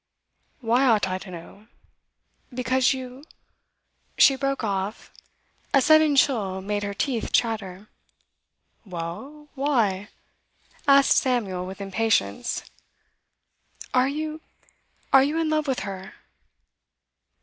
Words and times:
'Why 0.61 0.87
ought 0.87 1.07
I 1.07 1.19
to 1.19 1.29
know?' 1.29 1.67
'Because 2.51 2.91
you.' 2.91 3.23
She 4.17 4.35
broke 4.35 4.63
off. 4.63 5.11
A 5.75 5.79
sudden 5.79 6.15
chill 6.15 6.59
made 6.59 6.81
her 6.81 6.95
teeth 6.95 7.31
chatter. 7.31 7.87
'Well 8.83 9.47
why?' 9.53 10.09
asked 10.87 11.17
Samuel, 11.17 11.67
with 11.67 11.79
impatience. 11.81 12.63
'Are 13.93 14.07
you 14.09 14.41
are 15.13 15.21
you 15.23 15.39
in 15.39 15.51
love 15.51 15.67
with 15.67 15.81
her? 15.81 16.15